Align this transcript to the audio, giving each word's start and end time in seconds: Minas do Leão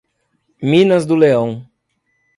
Minas 0.63 1.05
do 1.05 1.13
Leão 1.15 1.63